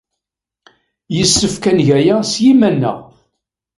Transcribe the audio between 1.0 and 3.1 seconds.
Yessefk ad neg aya s yiman-nneɣ.